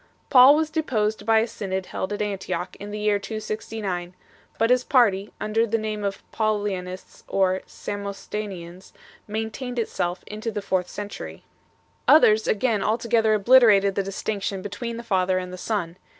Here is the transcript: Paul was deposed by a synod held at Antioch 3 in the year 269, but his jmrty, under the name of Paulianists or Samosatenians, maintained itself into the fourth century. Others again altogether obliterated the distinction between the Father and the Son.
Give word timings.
Paul 0.31 0.55
was 0.55 0.71
deposed 0.71 1.27
by 1.27 1.41
a 1.41 1.47
synod 1.47 1.85
held 1.85 2.11
at 2.11 2.23
Antioch 2.23 2.71
3 2.75 2.83
in 2.83 2.89
the 2.89 2.97
year 2.97 3.19
269, 3.19 4.15
but 4.57 4.71
his 4.71 4.83
jmrty, 4.83 5.29
under 5.39 5.67
the 5.67 5.77
name 5.77 6.03
of 6.03 6.23
Paulianists 6.31 7.23
or 7.27 7.61
Samosatenians, 7.67 8.93
maintained 9.27 9.77
itself 9.77 10.23
into 10.25 10.49
the 10.49 10.63
fourth 10.63 10.89
century. 10.89 11.43
Others 12.07 12.47
again 12.47 12.81
altogether 12.81 13.35
obliterated 13.35 13.93
the 13.93 14.01
distinction 14.01 14.63
between 14.63 14.97
the 14.97 15.03
Father 15.03 15.37
and 15.37 15.53
the 15.53 15.55
Son. 15.59 15.97